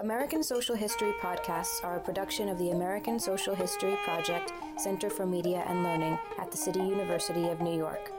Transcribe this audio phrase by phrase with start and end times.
[0.00, 5.26] American Social History podcasts are a production of the American Social History Project Center for
[5.26, 8.12] Media and Learning at the City University of New York.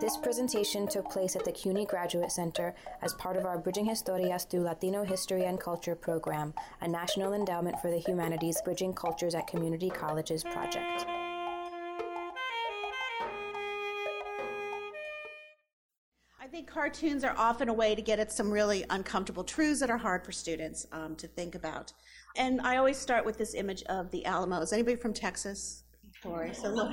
[0.00, 4.48] This presentation took place at the CUNY Graduate Center as part of our Bridging Historias
[4.48, 9.46] through Latino History and Culture program, a National Endowment for the Humanities Bridging Cultures at
[9.46, 11.04] Community Colleges project.
[16.86, 20.24] Cartoons are often a way to get at some really uncomfortable truths that are hard
[20.24, 21.92] for students um, to think about.
[22.36, 24.60] And I always start with this image of the Alamo.
[24.60, 25.82] Is anybody from Texas?
[26.22, 26.92] Sorry, so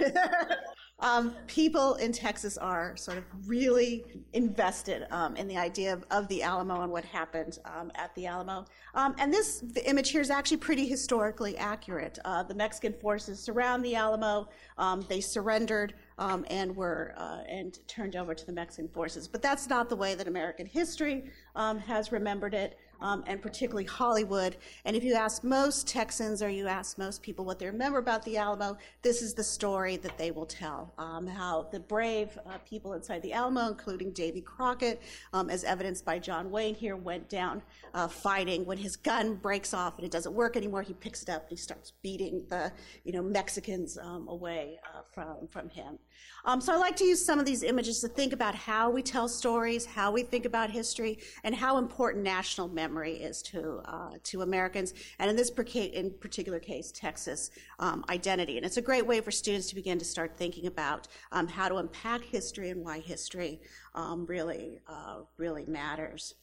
[1.00, 4.04] um, people in Texas are sort of really
[4.34, 8.26] invested um, in the idea of, of, the Alamo and what happened um, at the
[8.26, 8.66] Alamo.
[8.96, 12.18] Um, and this the image here is actually pretty historically accurate.
[12.26, 14.50] Uh, the Mexican forces surround the Alamo.
[14.80, 19.28] Um, they surrendered um, and were uh, and turned over to the Mexican forces.
[19.28, 23.84] But that's not the way that American history um, has remembered it, um, and particularly
[23.84, 24.56] Hollywood.
[24.86, 28.24] And if you ask most Texans or you ask most people what they remember about
[28.24, 30.94] the Alamo, this is the story that they will tell.
[30.98, 35.02] Um, how the brave uh, people inside the Alamo, including Davy Crockett,
[35.34, 37.62] um, as evidenced by John Wayne here, went down
[37.94, 38.66] uh, fighting.
[38.66, 41.50] When his gun breaks off and it doesn't work anymore, he picks it up and
[41.50, 42.72] he starts beating the
[43.04, 46.00] you know Mexicans um, away uh, from from him.
[46.46, 49.02] Um, so I like to use some of these images to think about how we
[49.02, 54.12] tell stories, how we think about history, and how important national memory is to uh,
[54.24, 58.58] to Americans, and in this in particular case, Texas um, identity.
[58.58, 61.70] And it's a great way for students to begin to start thinking about um, how
[61.70, 63.62] to unpack history and why history
[63.96, 66.36] um, really uh, really matters.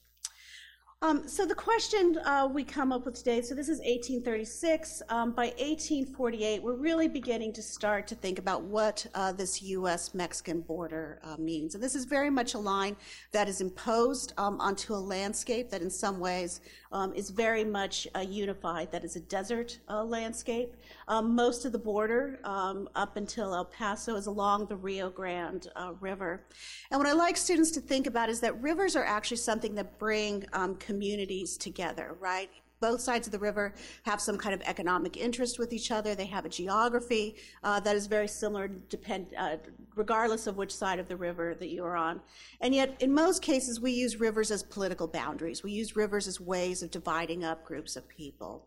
[1.03, 5.01] Um, so the question uh, we come up with today, so this is 1836.
[5.09, 10.67] Um, by 1848, we're really beginning to start to think about what uh, this U.S.-Mexican
[10.67, 11.75] border uh, means.
[11.75, 12.99] And this is very much a line
[13.33, 16.61] that is imposed um, onto a landscape that in some ways
[16.93, 20.77] um, is very much uh, unified, that is a desert uh, landscape.
[21.09, 25.67] Um, most of the border um, up until El Paso is along the Rio Grande
[25.77, 26.43] uh, River.
[26.91, 29.99] And what I like students to think about is that rivers are actually something that
[29.99, 30.45] bring
[30.91, 32.51] communities together, right?
[32.81, 33.75] both sides of the river
[34.05, 36.15] have some kind of economic interest with each other.
[36.15, 39.57] They have a geography uh, that is very similar, depend, uh,
[39.95, 42.21] regardless of which side of the river that you are on.
[42.63, 45.63] And yet, in most cases, we use rivers as political boundaries.
[45.63, 48.67] We use rivers as ways of dividing up groups of people.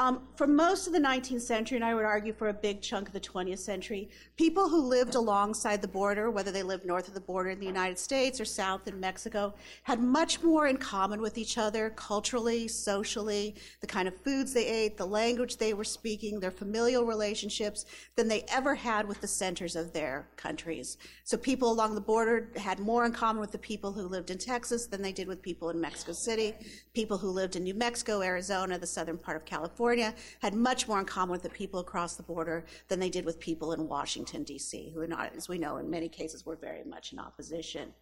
[0.00, 3.08] Um, for most of the 19th century, and I would argue for a big chunk
[3.08, 7.12] of the 20th century, people who lived alongside the border, whether they lived north of
[7.12, 9.52] the border in the United States or south in Mexico,
[9.82, 14.66] had much more in common with each other culturally, socially, the kind of foods they
[14.66, 17.84] ate, the language they were speaking, their familial relationships,
[18.16, 20.96] than they ever had with the centers of their countries.
[21.24, 24.38] So people along the border had more in common with the people who lived in
[24.38, 26.54] Texas than they did with people in Mexico City.
[26.94, 30.86] People who lived in New Mexico, Arizona, the southern part of California, California had much
[30.86, 33.88] more in common with the people across the border than they did with people in
[33.88, 37.92] Washington, D.C., who, not, as we know, in many cases were very much in opposition.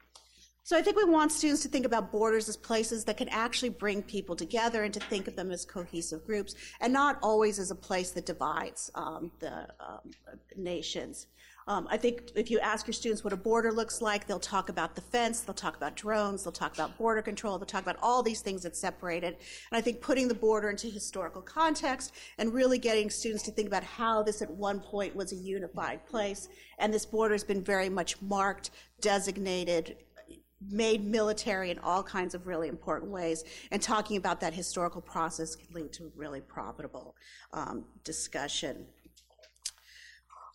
[0.64, 3.70] So I think we want students to think about borders as places that can actually
[3.70, 7.70] bring people together and to think of them as cohesive groups and not always as
[7.70, 10.12] a place that divides um, the um,
[10.56, 11.26] nations.
[11.68, 14.70] Um, I think if you ask your students what a border looks like, they'll talk
[14.70, 17.98] about the fence, they'll talk about drones, they'll talk about border control, they'll talk about
[18.02, 19.38] all these things that separate it.
[19.70, 23.68] And I think putting the border into historical context and really getting students to think
[23.68, 26.48] about how this at one point was a unified place.
[26.78, 28.70] And this border has been very much marked,
[29.02, 29.98] designated,
[30.70, 35.54] made military in all kinds of really important ways, and talking about that historical process
[35.54, 37.14] can lead to really profitable
[37.52, 38.86] um, discussion.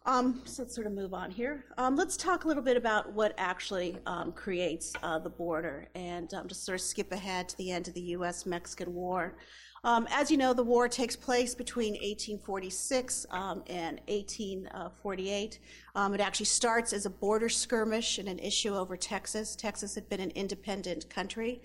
[0.05, 1.63] Um, so let's sort of move on here.
[1.77, 6.33] Um, let's talk a little bit about what actually um, creates uh, the border and
[6.33, 8.45] um, just sort of skip ahead to the end of the U.S.
[8.45, 9.37] Mexican War.
[9.85, 15.59] Um, as you know, the war takes place between 1846 um, and 1848.
[16.13, 19.57] it actually starts as a border skirmish and an issue over Texas.
[19.57, 21.61] Texas had been an independent country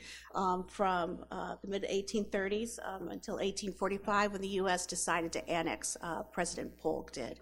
[0.69, 4.85] from uh, the mid 1830s until 1845 when the U.S.
[4.85, 5.97] decided to annex.
[6.03, 7.41] Uh, President Polk did.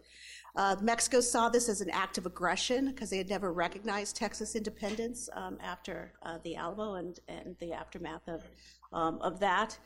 [0.57, 4.57] Uh, Mexico saw this as an act of aggression because they had never recognized Texas
[4.57, 8.43] independence um, after uh, the Alamo and, and the aftermath of,
[8.93, 9.79] um, of that.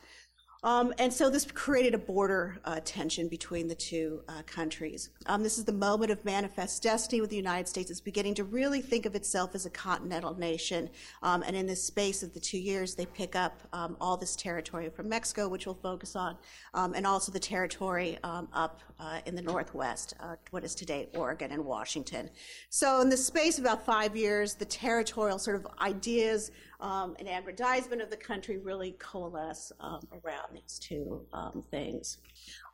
[0.63, 5.09] Um, and so this created a border uh, tension between the two uh, countries.
[5.25, 7.91] Um, this is the moment of manifest destiny with the United States.
[7.91, 10.91] It's beginning to really think of itself as a continental nation.
[11.23, 14.37] Um, and in this space of the two years, they pick up um, all this
[14.37, 16.37] territory from Mexico, which we'll focus on,
[16.75, 21.09] um, and also the territory um, up uh, in the Northwest, uh, what is today
[21.15, 22.29] Oregon and Washington.
[22.69, 27.29] So in the space of about five years, the territorial sort of ideas um, and
[27.29, 32.19] aggrandizement of the country really coalesce um, around these two um, things.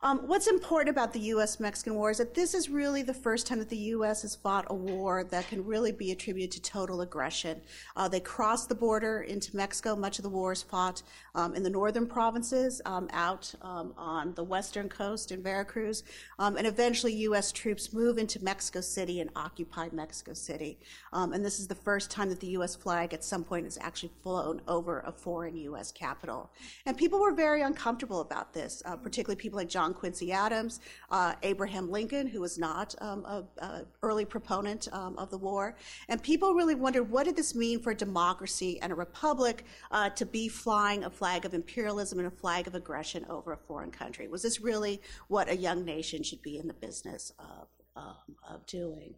[0.01, 1.59] Um, what's important about the U.S.
[1.59, 4.21] Mexican War is that this is really the first time that the U.S.
[4.21, 7.61] has fought a war that can really be attributed to total aggression.
[7.95, 9.95] Uh, they crossed the border into Mexico.
[9.95, 11.01] Much of the war is fought
[11.33, 16.03] um, in the northern provinces, um, out on the western coast in Veracruz,
[16.39, 17.51] and eventually U.S.
[17.51, 20.79] troops move into Mexico City and occupy Mexico City.
[21.11, 22.75] And this is the first time that the U.S.
[22.75, 25.91] flag at some point has actually flown over a foreign U.S.
[25.91, 26.51] capital.
[26.85, 30.79] And people were very uncomfortable about this, uh, particularly people like John Quincy Adams,
[31.09, 35.75] uh, Abraham Lincoln, who was not um, an early proponent um, of the war.
[36.09, 40.09] And people really wondered what did this mean for a democracy and a republic uh,
[40.11, 43.91] to be flying a flag of imperialism and a flag of aggression over a foreign
[43.91, 44.27] country?
[44.27, 48.65] Was this really what a young nation should be in the business of, um, of
[48.65, 49.15] doing?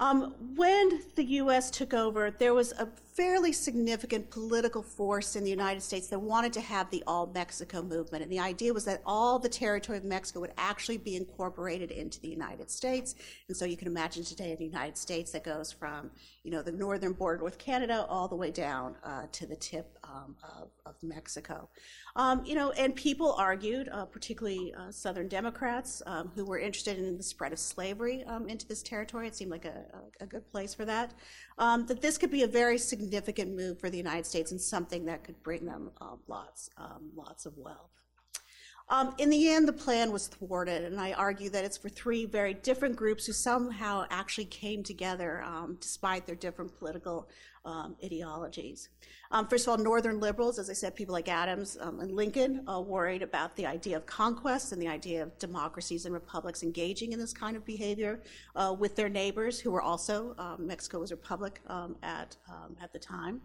[0.00, 1.70] Um, when the U.S.
[1.70, 2.88] took over, there was a
[3.20, 7.82] fairly significant political force in the United States that wanted to have the All Mexico
[7.82, 8.22] movement.
[8.22, 12.18] And the idea was that all the territory of Mexico would actually be incorporated into
[12.20, 13.14] the United States.
[13.48, 16.10] And so you can imagine today in the United States that goes from,
[16.44, 19.98] you know, the northern border with Canada all the way down uh, to the tip
[20.02, 21.68] um, of, of, Mexico.
[22.16, 26.98] Um, you know, and people argued, uh, particularly uh, Southern Democrats um, who were interested
[26.98, 29.28] in the spread of slavery um, into this territory.
[29.28, 29.84] It seemed like a,
[30.20, 31.12] a, a good place for that.
[31.58, 33.09] Um, that this could be a very significant
[33.56, 36.70] move for the United States and something that could bring them um, lots,
[37.14, 37.90] lots of wealth.
[38.90, 42.26] Um, in the end, the plan was thwarted, and I argue that it's for three
[42.26, 47.28] very different groups who somehow actually came together um, despite their different political
[47.64, 48.88] um, ideologies.
[49.30, 52.64] Um, first of all, Northern liberals, as I said, people like Adams um, and Lincoln,
[52.68, 57.12] uh, worried about the idea of conquest and the idea of democracies and republics engaging
[57.12, 58.20] in this kind of behavior
[58.56, 61.60] uh, with their neighbors, who were also um, Mexico was a republic
[62.02, 62.36] at
[62.80, 63.40] at the time.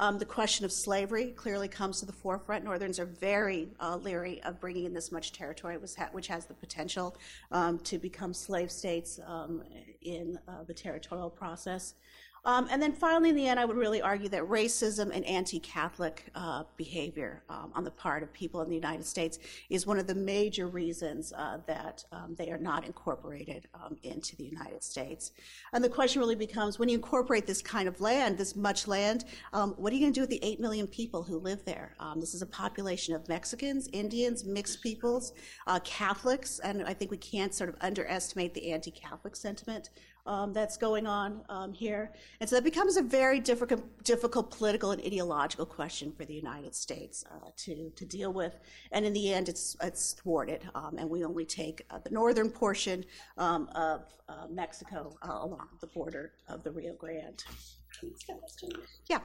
[0.00, 2.64] Um, the question of slavery clearly comes to the forefront.
[2.64, 7.18] Northerns are very uh, leery of bringing in this much territory, which has the potential
[7.52, 9.62] um, to become slave states um,
[10.00, 11.96] in uh, the territorial process.
[12.44, 15.60] Um, and then finally, in the end, I would really argue that racism and anti
[15.60, 19.38] Catholic uh, behavior um, on the part of people in the United States
[19.68, 24.36] is one of the major reasons uh, that um, they are not incorporated um, into
[24.36, 25.32] the United States.
[25.72, 29.24] And the question really becomes when you incorporate this kind of land, this much land,
[29.52, 31.94] um, what are you going to do with the 8 million people who live there?
[32.00, 35.34] Um, this is a population of Mexicans, Indians, mixed peoples,
[35.66, 39.90] uh, Catholics, and I think we can't sort of underestimate the anti Catholic sentiment
[40.26, 42.12] um, that's going on um, here.
[42.40, 46.74] And so that becomes a very difficult, difficult political and ideological question for the United
[46.74, 48.58] States uh, to, to deal with.
[48.92, 52.50] And in the end, it's, it's thwarted, um, and we only take uh, the northern
[52.50, 53.04] portion
[53.38, 57.42] um, of uh, Mexico uh, along the border of the Rio Grande.
[59.08, 59.20] Yeah.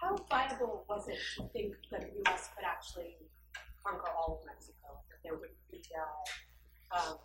[0.00, 2.48] How viable was it to think that the U.S.
[2.56, 3.16] could actually
[3.84, 5.02] conquer all of Mexico?
[5.10, 5.82] That there would be
[6.92, 7.18] uh, um,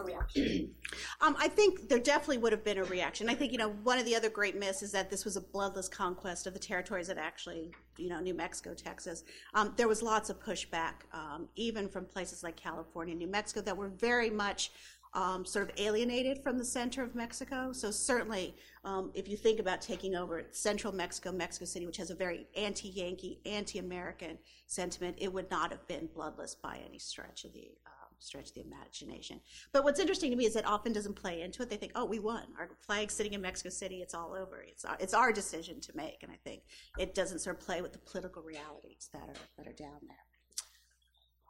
[0.00, 0.74] a reaction?
[1.20, 3.28] Um, I think there definitely would have been a reaction.
[3.28, 5.40] I think, you know, one of the other great myths is that this was a
[5.40, 9.24] bloodless conquest of the territories that actually, you know, New Mexico, Texas.
[9.54, 13.62] Um, there was lots of pushback, um, even from places like California, and New Mexico,
[13.62, 14.72] that were very much
[15.14, 17.72] um, sort of alienated from the center of Mexico.
[17.72, 18.54] So certainly,
[18.84, 22.46] um, if you think about taking over central Mexico, Mexico City, which has a very
[22.54, 27.95] anti-Yankee, anti-American sentiment, it would not have been bloodless by any stretch of the uh,
[28.18, 29.40] stretch the imagination.
[29.72, 31.70] But what's interesting to me is it often doesn't play into it.
[31.70, 32.44] They think, oh, we won.
[32.58, 33.96] Our flag's sitting in Mexico City.
[33.96, 34.64] It's all over.
[34.66, 36.22] It's our, it's our decision to make.
[36.22, 36.62] And I think
[36.98, 40.25] it doesn't sort of play with the political realities that are, that are down there.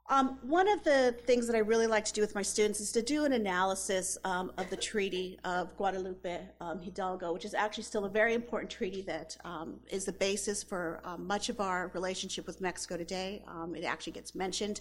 [0.08, 2.92] Um, one of the things that I really like to do with my students is
[2.92, 7.82] to do an analysis um, of the Treaty of Guadalupe um, Hidalgo, which is actually
[7.82, 11.90] still a very important treaty that um, is the basis for um, much of our
[11.92, 13.42] relationship with Mexico today.
[13.48, 14.80] Um, it actually gets mentioned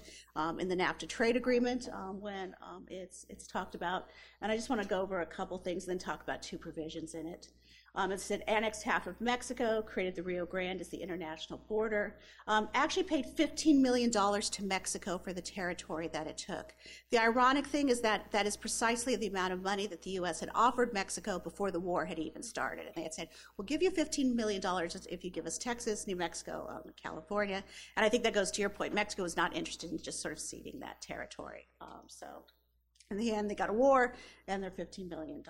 [0.59, 1.89] in the NAFTA trade agreement
[2.19, 2.53] when
[2.89, 4.09] it's, it's talked about.
[4.41, 6.59] And I just want to go over a couple things and then talk about two
[6.59, 7.47] provisions in it.
[7.95, 12.17] Um, it said annexed half of Mexico, created the Rio Grande as the international border,
[12.47, 16.73] um, actually paid $15 million to Mexico for the territory that it took.
[17.11, 20.41] The ironic thing is that that is precisely the amount of money that the U.S.
[20.41, 22.85] had offered Mexico before the war had even started.
[22.85, 24.61] And they had said, we'll give you $15 million
[25.09, 27.63] if you give us Texas, New Mexico, um, California.
[27.95, 28.93] And I think that goes to your point.
[28.93, 31.67] Mexico was not interested in just sort of ceding that territory.
[31.79, 32.43] Um, so
[33.11, 34.15] in the end, they got a war
[34.47, 35.43] and their $15 million.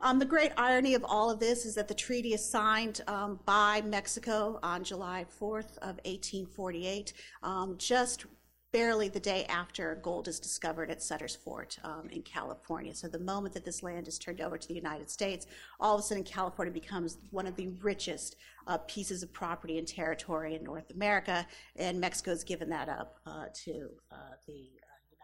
[0.00, 3.40] Um, the great irony of all of this is that the treaty is signed um,
[3.44, 7.12] by Mexico on July 4th of 1848,
[7.42, 8.26] um, just
[8.72, 12.94] barely the day after gold is discovered at Sutter's Fort um, in California.
[12.94, 15.46] So the moment that this land is turned over to the United States,
[15.80, 18.36] all of a sudden California becomes one of the richest
[18.66, 23.46] uh, pieces of property and territory in North America, and Mexico's given that up uh,
[23.64, 24.68] to uh, the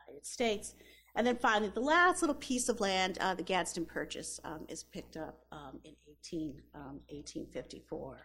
[0.09, 0.75] United States.
[1.15, 4.85] And then finally, the last little piece of land, uh, the Gadsden Purchase, um, is
[4.85, 8.13] picked up um, in 18, 1854.
[8.13, 8.17] Um,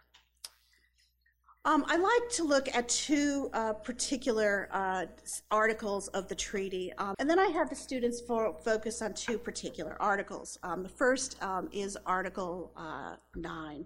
[1.64, 5.04] um, I like to look at two uh, particular uh,
[5.50, 9.36] articles of the treaty, um, and then I have the students for, focus on two
[9.36, 10.56] particular articles.
[10.62, 13.84] Um, the first um, is Article uh, 9.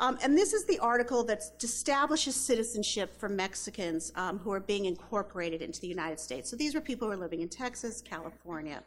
[0.00, 4.86] Um, and this is the article that establishes citizenship for Mexicans um, who are being
[4.86, 6.50] incorporated into the United States.
[6.50, 8.82] So these were people who are living in Texas, California,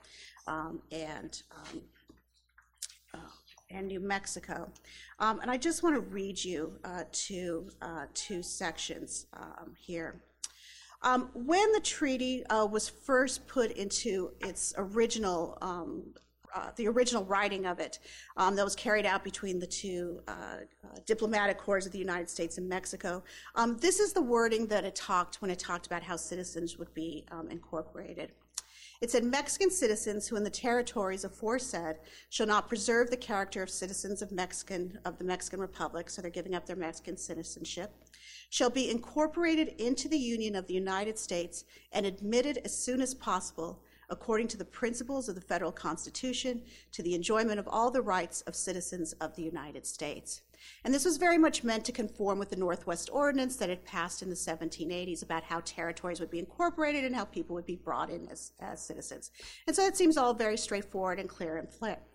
[0.47, 1.41] and
[3.73, 4.71] and New Mexico.
[5.19, 10.21] Um, and I just want to read you uh, two, uh, two sections um, here.
[11.01, 16.03] Um, when the treaty uh, was first put into its original, um,
[16.53, 17.99] uh, the original writing of it
[18.37, 22.29] um, that was carried out between the two uh, uh, diplomatic corps of the United
[22.29, 23.23] States and Mexico,
[23.55, 26.93] um, this is the wording that it talked when it talked about how citizens would
[26.93, 28.31] be incorporated.
[29.03, 31.97] It said Mexican citizens who in the territories aforesaid
[32.29, 36.31] shall not preserve the character of citizens of Mexican of the Mexican Republic, so they're
[36.31, 37.93] giving up their Mexican citizenship,
[38.49, 43.13] shall be incorporated into the Union of the United States and admitted as soon as
[43.13, 43.81] possible
[44.13, 46.61] according to the principles of the federal constitution
[46.93, 50.41] to the enjoyment of all the rights of citizens of the United States.
[50.85, 54.21] And this was very much meant to conform with the Northwest Ordinance that had passed
[54.21, 58.09] in the 1780s about how territories would be incorporated and how people would be brought
[58.09, 59.31] in as, as citizens.
[59.67, 61.67] And so it seems all very straightforward and clear and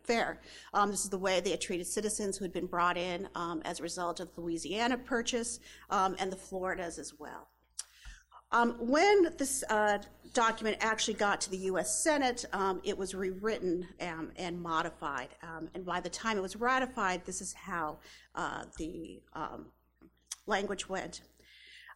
[0.02, 0.40] fair.
[0.72, 3.60] Um, this is the way they had treated citizens who had been brought in um,
[3.64, 7.48] as a result of the Louisiana Purchase um, and the Floridas as well.
[8.50, 9.98] Um, when this uh,
[10.32, 12.02] document actually got to the U.S.
[12.02, 15.28] Senate, um, it was rewritten um, and modified.
[15.42, 17.98] Um, and by the time it was ratified, this is how
[18.34, 19.66] uh, the um,
[20.46, 21.20] language went.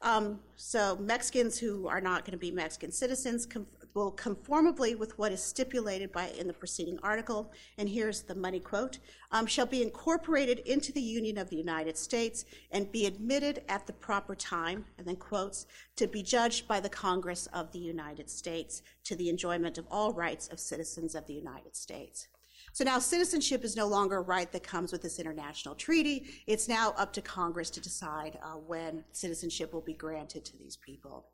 [0.03, 3.47] Um, so Mexicans who are not going to be Mexican citizens
[3.95, 8.61] will conformably with what is stipulated by in the preceding article, and here's the money
[8.61, 8.99] quote,
[9.31, 13.87] um, shall be incorporated into the Union of the United States and be admitted at
[13.87, 18.31] the proper time, and then quotes, to be judged by the Congress of the United
[18.31, 22.29] States to the enjoyment of all rights of citizens of the United States.
[22.73, 26.27] So now citizenship is no longer a right that comes with this international treaty.
[26.47, 30.77] It's now up to Congress to decide uh, when citizenship will be granted to these
[30.77, 31.27] people.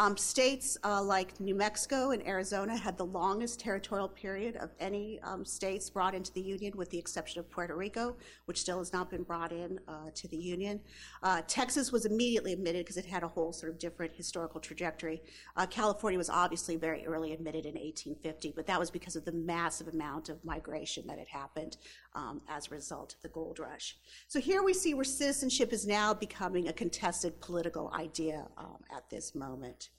[0.00, 5.20] Um, states uh, like New Mexico and Arizona had the longest territorial period of any
[5.20, 8.16] um, states brought into the Union, with the exception of Puerto Rico,
[8.46, 10.80] which still has not been brought in uh, to the Union.
[11.22, 15.20] Uh, Texas was immediately admitted because it had a whole sort of different historical trajectory.
[15.54, 19.32] Uh, California was obviously very early admitted in 1850, but that was because of the
[19.32, 21.76] massive amount of migration that had happened
[22.14, 23.98] um, as a result of the gold rush.
[24.28, 29.10] So here we see where citizenship is now becoming a contested political idea um, at
[29.10, 29.89] this moment.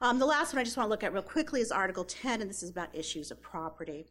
[0.00, 2.40] Um, the last one I just want to look at real quickly is Article 10,
[2.40, 4.06] and this is about issues of property.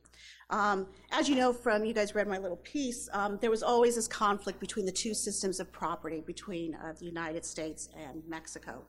[0.49, 3.95] Um, as you know from, you guys read my little piece, um, there was always
[3.95, 8.83] this conflict between the two systems of property between uh, the United States and Mexico.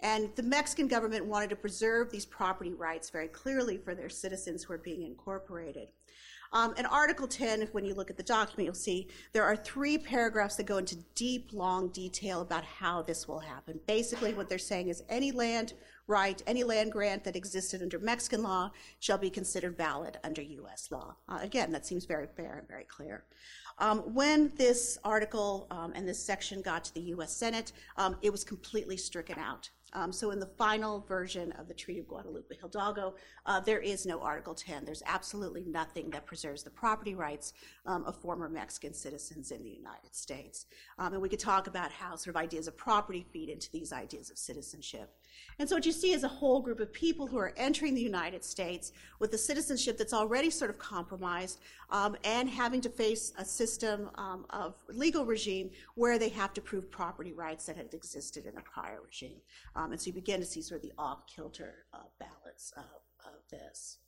[0.00, 4.64] And the Mexican government wanted to preserve these property rights very clearly for their citizens
[4.64, 5.88] who are being incorporated.
[6.52, 9.96] Um, in Article 10, when you look at the document, you'll see there are three
[9.96, 13.78] paragraphs that go into deep, long detail about how this will happen.
[13.86, 15.74] Basically, what they're saying is any land
[16.08, 20.88] right, any land grant that existed under Mexican law shall be considered valid under U.S.
[20.90, 21.14] law.
[21.28, 23.22] Uh, again, that seems very fair and very clear.
[23.78, 27.32] Um, when this article um, and this section got to the U.S.
[27.32, 29.70] Senate, um, it was completely stricken out.
[29.92, 33.14] Um, so in the final version of the Treaty of Guadalupe Hidalgo,
[33.46, 34.84] uh, there is no Article 10.
[34.84, 37.52] There's absolutely nothing that preserves the property rights
[37.86, 40.66] um, of former Mexican citizens in the United States.
[40.98, 43.92] Um, and we could talk about how sort of ideas of property feed into these
[43.92, 45.14] ideas of citizenship.
[45.58, 48.00] And so what you see is a whole group of people who are entering the
[48.00, 51.60] United States with a citizenship that's already sort of compromised
[51.90, 56.60] um, and having to face a system um, of legal regime where they have to
[56.60, 59.40] prove property rights that had existed in a prior regime.
[59.76, 62.84] Um, and so you begin to see sort of the off-kilter uh, balance of,
[63.26, 63.98] of this.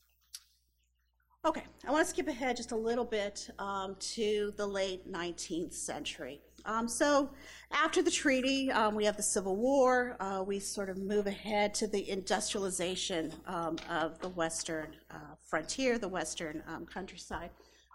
[1.44, 5.74] Okay, I want to skip ahead just a little bit um, to the late 19th
[5.74, 6.40] century.
[6.64, 7.30] Um, so
[7.70, 10.16] after the treaty, um, we have the Civil War.
[10.20, 15.98] Uh, we sort of move ahead to the industrialization um, of the western uh, frontier,
[15.98, 17.50] the western um, countryside.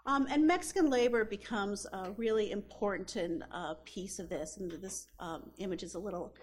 [0.06, 3.16] Um, and Mexican labor becomes a really important
[3.52, 4.56] uh, piece of this.
[4.56, 6.34] And this um, image is a little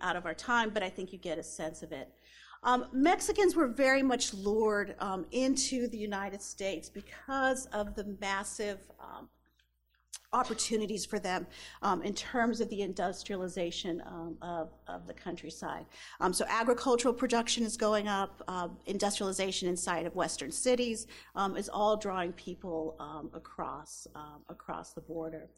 [0.00, 2.10] out of our time, but I think you get a sense of it.
[2.62, 8.78] Um, Mexicans were very much lured um, into the United States because of the massive
[9.00, 9.28] um,
[10.36, 11.46] opportunities for them
[11.82, 15.86] um, in terms of the industrialization um, of, of the countryside.
[16.20, 21.68] Um, so agricultural production is going up, uh, industrialization inside of western cities um, is
[21.68, 24.06] all drawing people um, across,
[24.48, 25.48] across the border.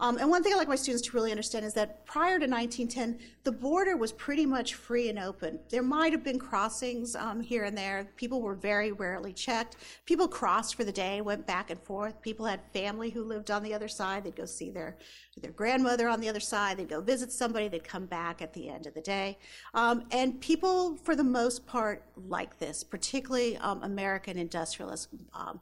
[0.00, 3.18] and one thing I like my students to really understand is that prior to 1910,
[3.44, 5.60] the border was pretty much free and open.
[5.70, 8.08] There might have been crossings here and there.
[8.16, 9.76] People were very rarely checked.
[10.06, 12.20] People crossed for the day, went back and forth.
[12.20, 13.88] People had family who lived on the other
[14.24, 14.96] They'd go see their,
[15.36, 16.76] their grandmother on the other side.
[16.76, 17.68] They'd go visit somebody.
[17.68, 19.38] They'd come back at the end of the day.
[19.74, 25.08] Um, and people, for the most part, like this, particularly um, American industrialists.
[25.32, 25.60] Um,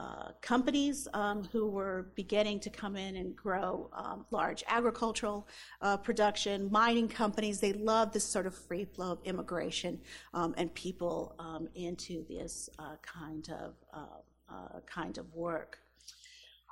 [0.00, 5.48] uh, companies um, who were beginning to come in and grow um, large agricultural
[5.82, 7.58] uh, production, mining companies.
[7.58, 9.98] They loved this sort of free flow of immigration
[10.32, 11.34] and people
[11.74, 15.78] into this uh, kind of uh, uh, kind of work.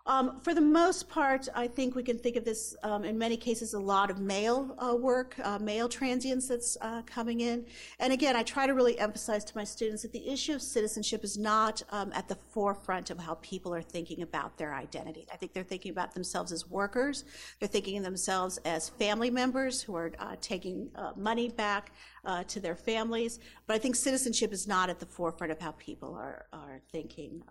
[0.09, 3.37] Um, for the most part, I think we can think of this um, in many
[3.37, 7.67] cases a lot of male uh, work, uh, male transients that's uh, coming in.
[7.99, 11.25] And again, I try to really emphasize to my students that the issue of citizenship
[11.25, 15.27] is not um, at the forefront of how people are thinking about their identity.
[15.33, 17.25] I think they're thinking about themselves as workers,
[17.59, 21.91] they're thinking of themselves as family members who are uh, taking uh, money back
[22.25, 23.41] uh, to their families.
[23.67, 27.43] But I think citizenship is not at the forefront of how people are, are thinking.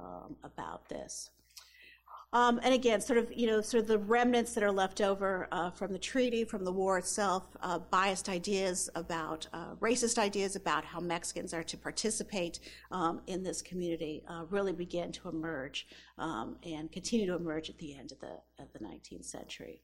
[0.00, 1.30] Um, about this.
[2.32, 5.48] Um, and again, sort of, you know, sort of the remnants that are left over
[5.50, 10.54] uh, from the treaty, from the war itself, uh, biased ideas about, uh, racist ideas
[10.54, 12.60] about how Mexicans are to participate
[12.92, 15.88] um, in this community uh, really begin to emerge
[16.18, 19.82] um, and continue to emerge at the end of the, of the 19th century.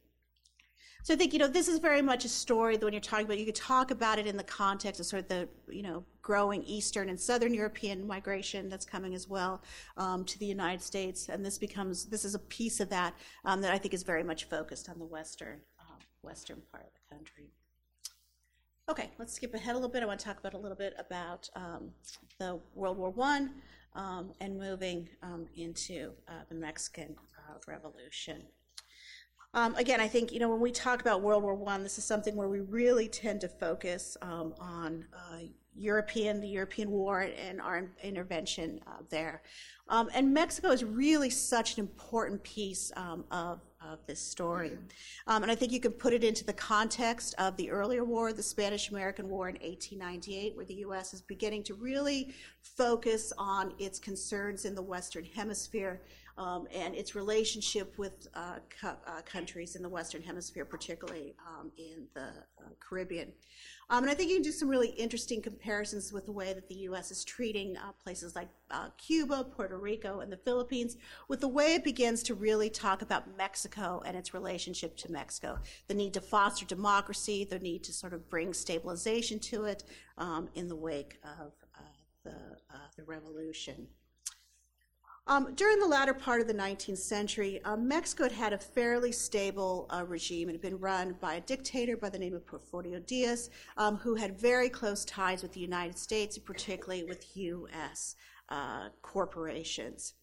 [1.06, 3.26] So I think, you know, this is very much a story that when you're talking
[3.26, 6.04] about, you could talk about it in the context of sort of the, you know,
[6.20, 9.62] growing Eastern and Southern European migration that's coming as well
[9.96, 11.28] um, to the United States.
[11.28, 14.24] And this becomes, this is a piece of that um, that I think is very
[14.24, 17.52] much focused on the Western, um, Western part of the country.
[18.88, 20.02] Okay, let's skip ahead a little bit.
[20.02, 21.92] I want to talk about a little bit about um,
[22.40, 23.46] the World War I
[23.94, 27.14] um, and moving um, into uh, the Mexican
[27.48, 28.42] uh, Revolution.
[29.56, 32.04] Um, again, I think you know when we talk about World War One, this is
[32.04, 35.38] something where we really tend to focus um, on uh,
[35.74, 39.40] European, the European War, and our intervention uh, there.
[39.88, 44.72] Um, and Mexico is really such an important piece um, of of this story.
[45.26, 48.34] Um, and I think you can put it into the context of the earlier war,
[48.34, 51.14] the Spanish American War in 1898, where the U.S.
[51.14, 56.02] is beginning to really focus on its concerns in the Western Hemisphere
[56.38, 62.06] um, and its relationship with uh, uh, countries in the Western Hemisphere, particularly um, in
[62.14, 63.32] the uh, Caribbean.
[63.88, 66.68] Um, and I think you can do some really interesting comparisons with the way that
[66.68, 67.10] the U.S.
[67.10, 70.96] is treating uh, places like uh, Cuba, Puerto Rico, and the Philippines,
[71.28, 75.58] with the way it begins to really talk about Mexico and its relationship to Mexico.
[75.86, 79.84] The need to foster democracy, the need to sort of bring stabilization to it
[80.18, 81.82] um, in the wake of uh,
[82.24, 82.34] the,
[82.96, 83.86] the revolution.
[85.28, 89.10] Um, during the latter part of the 19th century, um, Mexico had had a fairly
[89.10, 90.48] stable uh, regime.
[90.48, 94.14] It had been run by a dictator by the name of Porfirio Diaz, um, who
[94.14, 98.14] had very close ties with the United States, particularly with U.S.
[98.50, 100.14] Uh, corporations.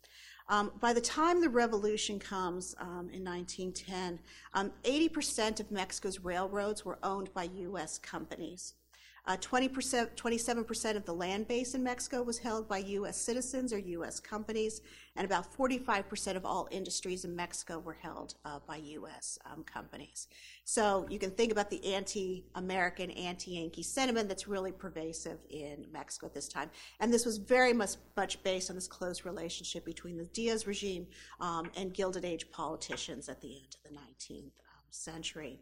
[0.48, 4.20] Um, by the time the revolution comes um, in 1910,
[4.56, 7.98] 80% um, of Mexico's railroads were owned by U.S.
[7.98, 8.76] companies.
[9.26, 13.16] Uh, 20%, 27% of the land base in Mexico was held by U.S.
[13.16, 14.20] citizens or U.S.
[14.20, 14.82] companies,
[15.16, 19.40] and about 45% of all industries in Mexico were held uh, by U.S.
[19.50, 20.28] Um, companies.
[20.66, 26.34] So you can think about the anti-American, anti-Yankee sentiment that's really pervasive in Mexico at
[26.34, 26.70] this time.
[27.00, 31.08] And this was very much, much based on this close relationship between the Diaz regime
[31.40, 34.52] um, and Gilded Age politicians at the end of the 19th um,
[34.90, 35.62] century.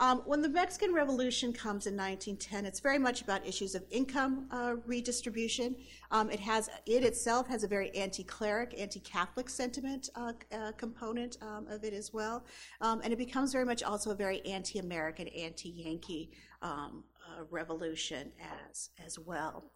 [0.00, 4.46] Um, when the Mexican Revolution comes in 1910, it's very much about issues of income
[4.50, 5.76] uh, redistribution.
[6.10, 11.66] Um, it has it itself has a very anti-cleric, anti-Catholic sentiment uh, uh, component um,
[11.68, 12.46] of it as well,
[12.80, 16.30] um, and it becomes very much also a very anti-American, anti-Yankee
[16.62, 18.32] um, uh, revolution
[18.72, 19.70] as as well.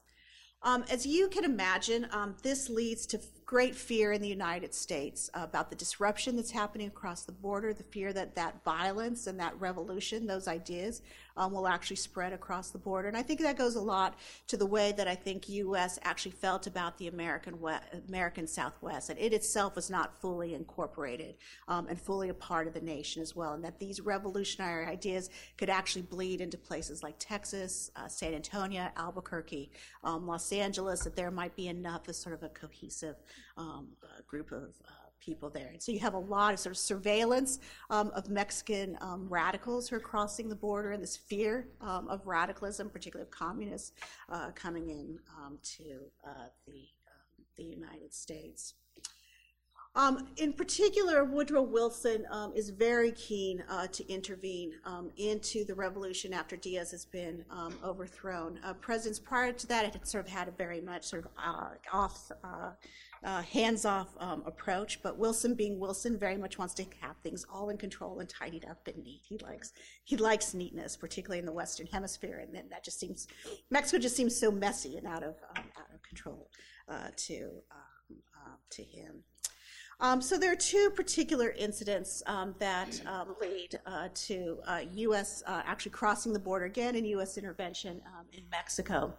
[0.65, 5.29] Um, as you can imagine, um, this leads to great fear in the United States
[5.35, 9.61] about the disruption that's happening across the border, the fear that that violence and that
[9.61, 11.03] revolution, those ideas,
[11.37, 13.09] um, will actually spread across the border.
[13.09, 14.19] And I think that goes a lot
[14.49, 15.99] to the way that I think U.S.
[16.03, 21.35] actually felt about the American West, American Southwest, and it itself was not fully incorporated
[21.69, 25.31] um, and fully a part of the nation as well, and that these revolutionary ideas
[25.59, 29.71] could actually bleed into places like Texas, uh, San Antonio, Albuquerque,
[30.03, 33.17] um, Los Angeles, that there might be enough as sort of a cohesive
[33.57, 33.89] um,
[34.27, 35.69] group of uh, people there.
[35.69, 37.61] And so you have a lot of sort of surveillance
[37.91, 42.27] um, of Mexican um, radicals who are crossing the border and this fear um, of
[42.27, 43.93] radicalism, particularly of communists,
[44.29, 48.75] uh, coming in um, to uh, the, um, the United States.
[49.97, 55.75] Um, in particular, Woodrow Wilson um, is very keen uh, to intervene um, into the
[55.75, 58.59] revolution after Diaz has been um, overthrown.
[58.65, 61.69] Uh, presidents prior to that had sort of had a very much sort of uh,
[61.93, 62.71] off, uh,
[63.23, 67.69] uh, hands-off um, approach, but Wilson, being Wilson, very much wants to have things all
[67.71, 69.21] in control and tidied up and neat.
[69.23, 73.29] He likes he likes neatness, particularly in the Western Hemisphere, and then that just seems
[73.71, 76.51] Mexico just seems so messy and out of um, out of control
[76.89, 77.63] uh, to
[78.71, 79.23] to him.
[80.01, 85.43] Um, so there are two particular incidents um, that um, lead uh, to uh, U.S.
[85.47, 87.39] Uh, actually crossing the border again and U.S.
[87.39, 89.15] intervention um, in Mexico.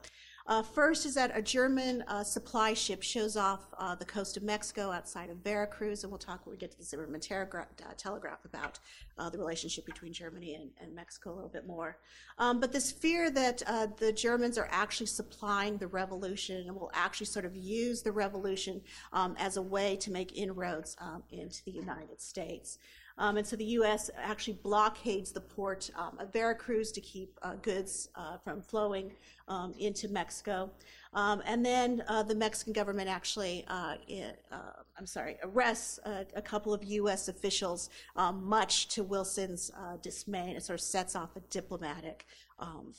[0.47, 4.43] Uh, first is that a German uh, supply ship shows off uh, the coast of
[4.43, 7.93] Mexico outside of Veracruz, and we'll talk when we get to the Zimmermann telegraph, uh,
[7.97, 8.77] telegraph about
[9.17, 11.97] uh, the relationship between Germany and, and, Mexico a little bit more.
[12.37, 16.91] Um, but this fear that uh, the Germans are actually supplying the revolution and will
[16.93, 18.81] actually sort of use the revolution
[19.13, 22.77] um, as a way to make inroads um, into the United States.
[23.17, 24.09] Um, and so the U.S.
[24.17, 29.13] actually blockades the port um, of Veracruz to keep uh, goods uh, from flowing
[29.47, 30.69] um, into Mexico.
[31.13, 36.25] Um, and then uh, the Mexican government actually, uh, it, uh, I'm sorry, arrests a,
[36.35, 37.29] a, couple of U.S.
[37.29, 42.25] officials, um, much to Wilson's uh, dismay, and it sort of sets off a diplomatic
[42.59, 42.93] um,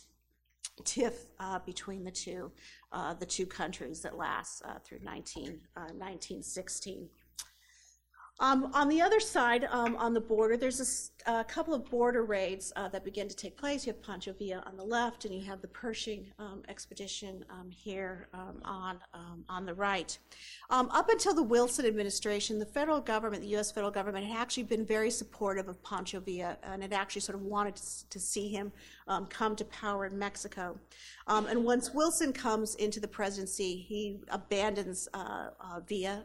[0.85, 2.51] tiff uh, between the two,
[2.91, 7.09] uh, the two countries that lasts through 19, 1916.
[8.39, 12.23] Um, on the other side, um, on the border, there's a, a couple of border
[12.23, 13.87] raids uh, that begin to take place.
[13.87, 17.71] You have Pancho Villa on the left, and you have the Pershing um, expedition um,
[17.71, 20.19] here um, on um, on the right.
[20.69, 23.73] up until the Wilson administration, the federal government, the U.S.
[23.73, 27.43] federal government, had actually been very supportive of Pancho Villa, and had actually sort of
[27.43, 28.71] wanted to, to see him
[29.31, 30.79] come to power in Mexico.
[31.29, 36.25] And once Wilson comes into the presidency, he abandons uh, uh, Villa,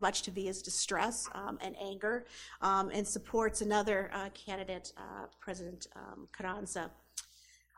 [0.00, 2.24] much to Villa's distress um, and anger,
[2.60, 6.90] um, and supports another uh, candidate, uh, President um, Carranza.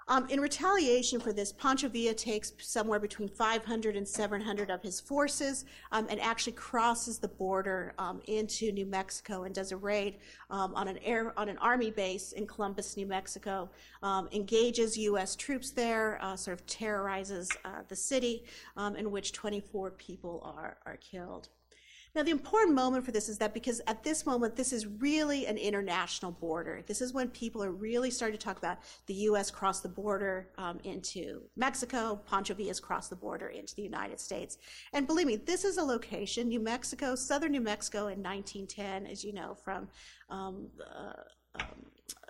[0.09, 5.01] Um, in retaliation for this, Pancho Villa takes somewhere between 500 and 700 of his
[5.01, 10.17] forces um, and actually crosses the border um, into New Mexico and does a raid
[10.51, 13.71] um, on an air on an army base in Columbus, New Mexico.
[14.03, 15.37] Um, engages U.S.
[15.37, 18.45] troops there, uh, sort of terrorizes uh, the city,
[18.77, 21.49] um, in which 24 people are are killed.
[22.15, 25.47] Now, the important moment for this is that because at this moment, this is really
[25.47, 26.83] an international border.
[26.87, 29.51] This is when people are really starting to talk about the U.S.
[29.51, 34.59] cross the border um, into Mexico, Pancho Villa's cross the border into the United States.
[34.93, 39.25] And believe me, this is a location, New Mexico, southern New Mexico in 1910, as
[39.25, 39.89] you know from
[40.29, 41.13] um, uh,
[41.61, 41.87] um,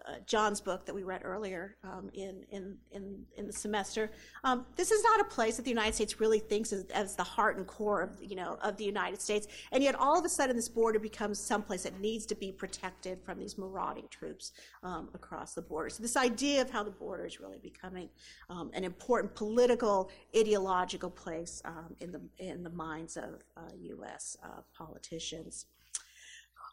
[0.07, 4.11] uh, John's book that we read earlier um, in, in, in, in, the semester.
[4.45, 7.23] Um, this is not a place that the United States really thinks as, as, the
[7.23, 9.47] heart and core of, you know, of the United States.
[9.71, 13.23] And yet all of a sudden this border becomes someplace that needs to be protected
[13.23, 15.91] from these marauding troops um, across the border.
[15.91, 18.09] So this idea of how the border is really becoming
[18.51, 24.37] um, an important political, ideological place um, in, the, in the minds of uh, U.S.
[24.43, 25.67] Uh, politicians.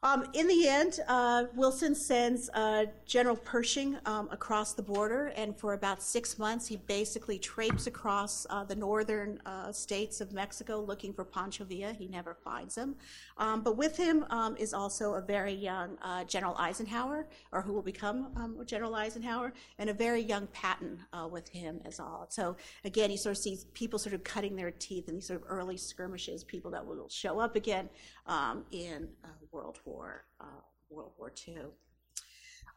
[0.01, 5.57] Um, in the end, uh, Wilson sends uh, General Pershing um, across the border, and
[5.57, 10.79] for about six months, he basically traipses across uh, the northern uh, states of Mexico
[10.79, 11.91] looking for Pancho Villa.
[11.91, 12.95] He never finds him.
[13.37, 17.73] Um, but with him um, is also a very young uh, General Eisenhower, or who
[17.73, 22.25] will become um, General Eisenhower, and a very young Patton uh, with him as well.
[22.29, 25.41] So again, you sort of see people sort of cutting their teeth in these sort
[25.41, 27.89] of early skirmishes, people that will show up again
[28.27, 29.09] um, in
[29.51, 31.71] World War uh, World War II.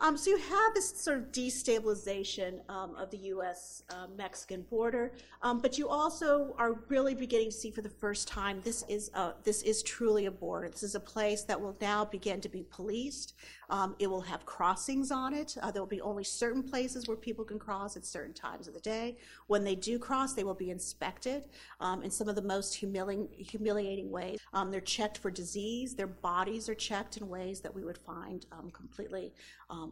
[0.03, 3.85] Um, so you have this sort of destabilization um, of the U.S.
[3.89, 5.13] Uh, Mexican border,
[5.43, 9.13] um, but you also are really beginning to see for the first time this is
[9.15, 10.69] a, this is truly a border.
[10.69, 13.35] This is a place that will now begin to be policed.
[13.71, 15.57] Um, it will have crossings on it.
[15.63, 18.75] Uh, there will be only certain places where people can cross at certain times of
[18.75, 19.17] the day.
[19.47, 21.45] When they do cross, they will be inspected
[21.81, 24.41] um, in some of the most humiliating, humiliating ways.
[24.53, 25.95] Um, they're checked for disease.
[25.95, 29.33] Their bodies are checked in ways that we would find completely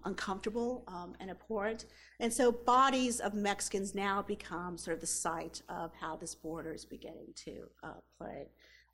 [0.05, 1.87] uncomfortable um, and abhorrent.
[2.19, 6.73] And so bodies of Mexicans now become sort of the site of how this border
[6.73, 8.49] is beginning to uh, play.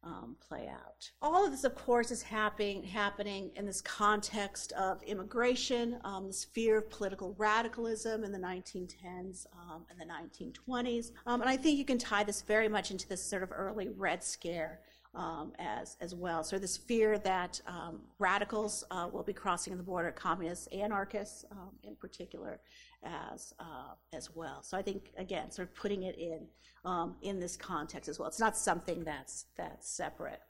[0.05, 1.11] Um, play out.
[1.21, 6.45] All of this, of course, is happening happening in this context of immigration, um, this
[6.45, 11.77] fear of political radicalism in the 1910s um, and the 1920s, um, and I think
[11.77, 14.79] you can tie this very much into this sort of early Red Scare
[15.17, 16.45] um, as, as well.
[16.45, 21.71] So this fear that um, radicals uh, will be crossing the border, communists, anarchists um,
[21.83, 22.61] in particular,
[23.03, 24.63] as uh, as well.
[24.63, 26.47] So I think again, sort of putting it in
[26.85, 28.29] um, in this context as well.
[28.29, 30.41] It's not something that's that's separate.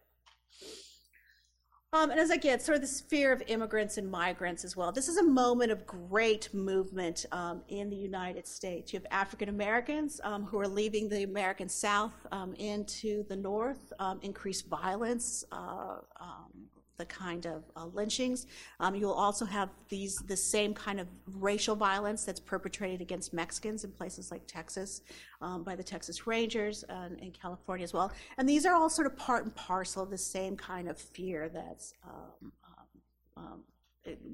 [1.96, 4.92] Um, and as I get sort of this fear of immigrants and migrants as well,
[4.92, 8.92] this is a moment of great movement um, in the United States.
[8.92, 13.94] You have African Americans um, who are leaving the American South um, into the North,
[13.98, 18.46] um, increased violence, uh, um, the kind of uh, lynchings.
[18.80, 23.84] Um, you'll also have these the same kind of racial violence that's perpetrated against Mexicans
[23.84, 25.02] in places like Texas
[25.40, 28.12] um, by the Texas Rangers and in California as well.
[28.38, 31.48] And these are all sort of part and parcel of the same kind of fear
[31.48, 33.02] that's um, um,
[33.36, 33.62] um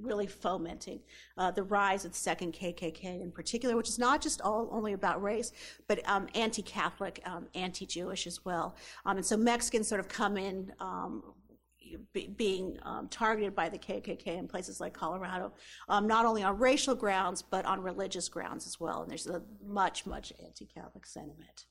[0.00, 1.00] really fomenting
[1.38, 4.92] uh, the rise of the second KKK in particular, which is not just all only
[4.92, 5.52] about race,
[5.88, 8.76] but um, anti-Catholic, um, anti-Jewish as well.
[9.06, 11.22] Um, and so Mexicans sort of come in um,
[12.12, 15.52] be, being um, targeted by the KKK in places like Colorado,
[15.88, 19.02] um, not only on racial grounds, but on religious grounds as well.
[19.02, 21.66] And there's a much, much anti Catholic sentiment.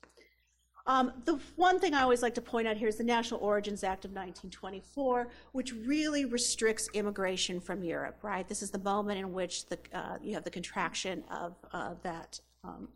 [0.86, 3.84] Um, the one thing I always like to point out here is the National Origins
[3.84, 8.48] Act of 1924, which really restricts immigration from Europe, right?
[8.48, 12.40] This is the moment in which the, uh, you have the contraction of uh, that
[12.64, 12.88] um,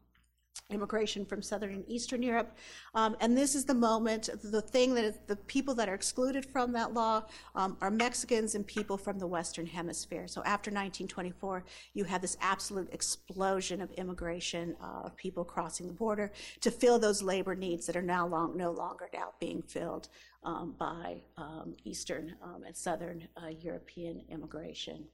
[0.70, 2.56] immigration from Southern and Eastern Europe.
[2.94, 6.72] Um, and this is the moment, the thing that the people that are excluded from
[6.72, 10.26] that law um, are Mexicans and people from the Western Hemisphere.
[10.26, 11.64] So after 1924,
[11.94, 16.98] you have this absolute explosion of immigration uh, of people crossing the border to fill
[16.98, 20.08] those labor needs that are now long, no longer now being filled
[20.44, 25.04] um, by um, Eastern um, and Southern uh, European immigration.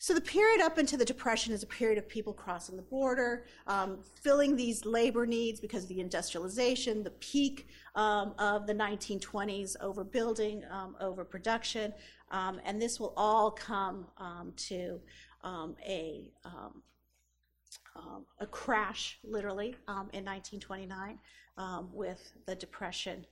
[0.00, 3.46] So the period up into the Depression is a period of people crossing the border,
[3.66, 9.76] um, filling these labor needs because of the industrialization, the peak um, of the 1920s,
[9.82, 11.92] overbuilding, um, overproduction,
[12.30, 15.00] um, and this will all come um, to
[15.42, 16.30] um, a
[18.40, 19.74] a crash, literally,
[20.12, 21.18] in 1929
[21.92, 23.26] with the Depression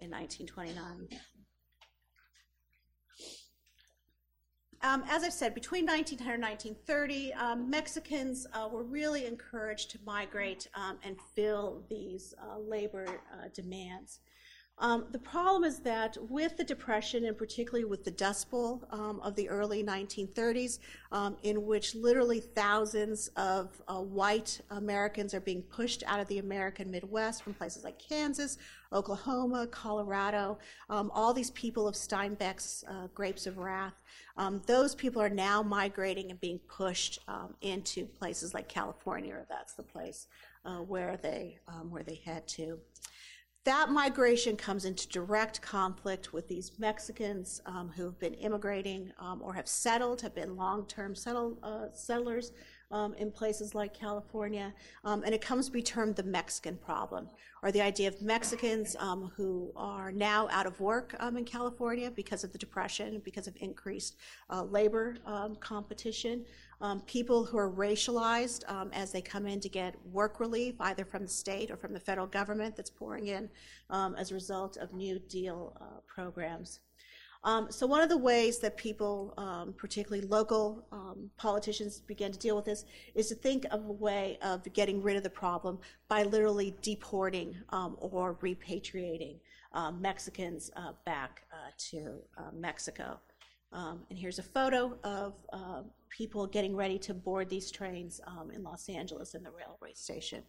[0.00, 1.08] in 1929.
[4.82, 9.98] Um, as I've said, between 1900 and 1930, um, Mexicans uh, were really encouraged to
[10.06, 14.20] migrate um, and fill these uh, labor uh, demands.
[14.80, 19.18] Um, the problem is that with the Depression, and particularly with the Dust Bowl um,
[19.20, 20.78] of the early 1930s,
[21.10, 26.38] um, in which literally thousands of uh, white Americans are being pushed out of the
[26.38, 28.58] American Midwest from places like Kansas,
[28.92, 30.58] Oklahoma, Colorado,
[30.90, 33.94] um, all these people of Steinbeck's uh, Grapes of Wrath,
[34.36, 39.44] um, those people are now migrating and being pushed um, into places like California, or
[39.48, 40.28] that's the place
[40.64, 41.58] uh, where they
[41.90, 42.78] where they head to
[43.64, 49.42] that migration comes into direct conflict with these Mexicans um, who have been immigrating um,
[49.42, 52.52] or have settled, have been long term settle, uh, settlers
[52.90, 54.72] um, in places like California.
[55.04, 57.28] Um, and it comes to be termed the Mexican problem,
[57.62, 62.10] or the idea of Mexicans um, who are now out of work um, in California
[62.10, 64.16] because of the Depression, because of increased
[64.50, 65.16] uh, labor
[65.60, 66.44] competition
[66.80, 71.04] um, people who are racialized um, as they come in to get work relief, either
[71.04, 73.48] from the state or from the federal government that's pouring in
[73.90, 76.80] um, as a result of New Deal uh, programs.
[77.44, 82.38] Um, so one of the ways that people, um, particularly local um, politicians, begin to
[82.38, 85.78] deal with this is to think of a way of getting rid of the problem
[86.08, 89.36] by literally deporting or repatriating
[90.00, 93.18] Mexicans uh, back uh, to uh, Mexico.
[93.72, 98.50] Um, and here's a photo of uh, people getting ready to board these trains um,
[98.50, 100.42] in Los Angeles in the railway station.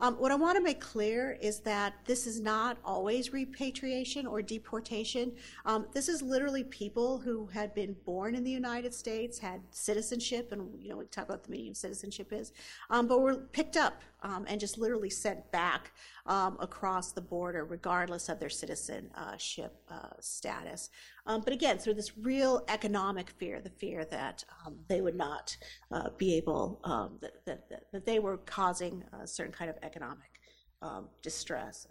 [0.00, 4.42] Um, what I want to make clear is that this is not always repatriation or
[4.42, 5.32] deportation.
[5.64, 10.52] Um, this is literally people who had been born in the United States, had citizenship,
[10.52, 12.52] and you know we talk about the meaning of citizenship is,
[12.90, 15.92] um, but were picked up um, and just literally sent back
[16.26, 20.90] um, across the border, regardless of their citizenship uh, status.
[21.26, 25.56] Um, but again, through this real economic fear, the fear that um, they would not
[25.92, 30.40] uh, be able, um, that, that, that, they were causing a certain kind of economic
[30.82, 31.86] um, distress.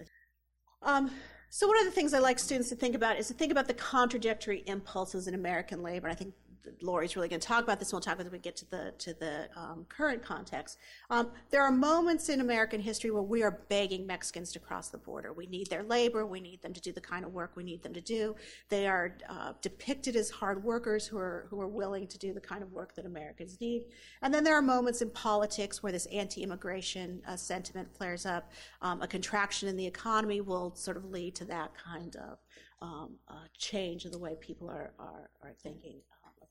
[0.81, 1.11] Um,
[1.49, 3.67] so one of the things I like students to think about is to think about
[3.67, 6.07] the contradictory impulses in American labor.
[6.07, 6.33] And I think
[6.81, 7.89] Lori's really going to talk about this.
[7.89, 10.77] And we'll talk about it when we get to the to the um, current context.
[11.09, 14.97] Um, there are moments in American history where we are begging Mexicans to cross the
[14.97, 15.33] border.
[15.33, 16.25] We need their labor.
[16.25, 18.35] We need them to do the kind of work we need them to do.
[18.69, 22.41] They are uh, depicted as hard workers who are who are willing to do the
[22.41, 23.83] kind of work that Americans need.
[24.21, 28.51] And then there are moments in politics where this anti-immigration uh, sentiment flares up.
[28.81, 32.39] Um, a contraction in the economy will sort of lead to that kind of
[32.81, 36.01] um, uh, change in the way people are, are, are thinking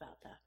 [0.02, 0.38] about that.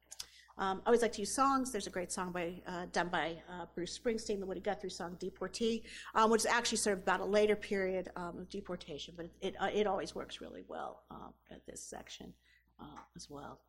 [0.57, 1.71] Um, I always like to use songs.
[1.71, 5.17] There's a great song by uh, done by uh, Bruce Springsteen, the Woody Guthrie song
[5.19, 9.25] "Deportee," um, which is actually sort of about a later period um, of deportation, but
[9.25, 12.33] it it, uh, it, always works really well um, at this section
[12.79, 13.59] uh, as well.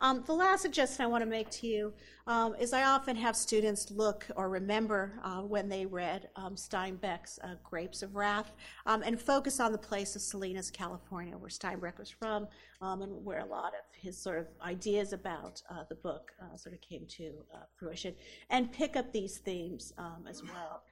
[0.00, 1.92] Um, the last suggestion I want to make to you
[2.28, 7.40] um, is I often have students look or remember uh, when they read um, Steinbeck's
[7.42, 8.52] uh, Grapes of Wrath
[8.86, 12.46] um, and focus on the place of Salinas, California, where Steinbeck was from
[12.80, 16.56] um, and where a lot of his sort of ideas about uh, the book uh,
[16.56, 18.14] sort of came to uh, fruition
[18.50, 20.82] and pick up these themes um, as well.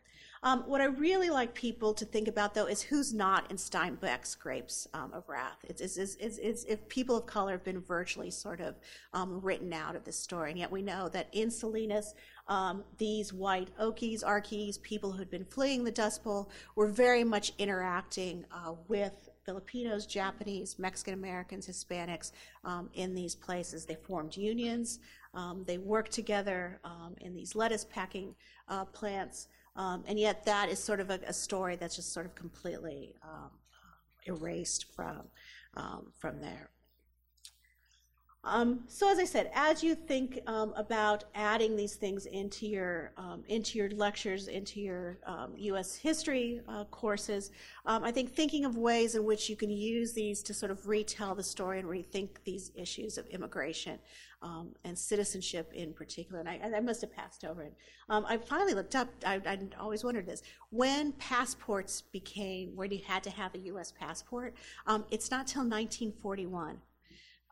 [0.43, 4.35] Um, what I really like people to think about, though, is who's not in Steinbeck's
[4.35, 5.59] Grapes um, of Wrath.
[5.65, 8.77] It's, it's, it's, it's, if people of color have been virtually sort of
[9.13, 12.15] um, written out of this story, and yet we know that in Salinas,
[12.49, 17.25] um, these white Okies, Arkies, people who had been fleeing the Dust Bowl, were very
[17.25, 22.33] much interacting uh, with Filipinos, Japanese, Mexican Americans, Hispanics
[22.65, 23.85] um, in these places.
[23.85, 24.99] They formed unions.
[25.35, 28.35] Um, they worked together um, in these lettuce packing
[28.69, 29.49] uh, plants.
[29.77, 33.15] Um, and yet that is sort of a, a, story that's just sort of completely
[33.23, 33.51] um,
[34.25, 35.23] erased from,
[35.77, 36.71] um, from there.
[38.47, 43.13] Um, so as I said, as you think um, about adding these things into your
[43.17, 45.19] um, into your lectures, into your
[45.57, 45.97] U.S.
[45.97, 47.51] history uh, courses,
[47.85, 51.35] I think thinking of ways in which you can use these to sort of retell
[51.35, 53.99] the story and rethink these issues of immigration
[54.43, 56.41] um, and citizenship in particular.
[56.41, 57.75] And I, and I, must have passed over it.
[58.09, 60.43] Um, I finally looked up, I, I, always wondered this.
[60.71, 63.93] When passports became, where you had to have a U.S.
[63.93, 64.55] passport,
[64.87, 66.79] um, it's not till 1941.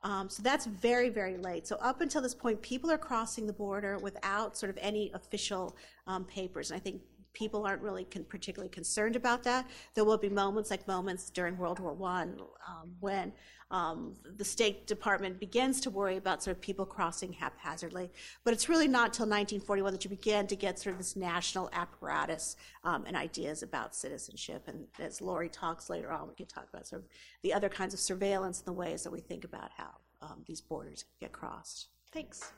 [0.04, 1.66] Um, so that's very, very late.
[1.66, 5.76] So up until this point, people are crossing the border without sort of any official
[6.06, 6.70] um, papers.
[6.70, 7.00] And I think
[7.32, 9.66] people aren't really con- particularly concerned about that.
[9.94, 12.38] There will be moments like moments during World War One
[12.68, 13.32] um, when
[13.70, 18.10] um, the State Department begins to worry about sort of people crossing haphazardly.
[18.44, 21.70] But it's really not until 1941 that you begin to get sort of this national
[21.72, 24.64] apparatus um, and ideas about citizenship.
[24.66, 27.08] And as Lori talks later on, we can talk about sort of
[27.42, 29.90] the other kinds of surveillance and the ways that we think about how
[30.22, 31.88] um, these borders get crossed.
[32.12, 32.52] Thanks.